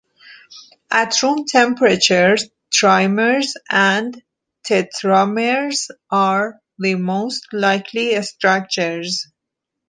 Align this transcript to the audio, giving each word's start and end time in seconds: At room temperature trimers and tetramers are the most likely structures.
At 0.89 1.21
room 1.21 1.45
temperature 1.45 2.35
trimers 2.73 3.53
and 3.69 4.19
tetramers 4.67 5.91
are 6.09 6.59
the 6.79 6.95
most 6.95 7.45
likely 7.53 8.19
structures. 8.23 9.27